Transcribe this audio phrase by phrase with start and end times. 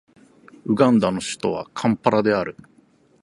[0.65, 2.57] ウガンダの首都はカンパラである